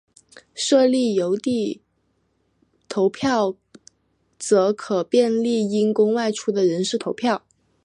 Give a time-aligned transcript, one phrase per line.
[0.55, 1.79] 设立邮递
[2.89, 3.55] 投票
[4.39, 7.45] 则可便利因公外出的人士投票。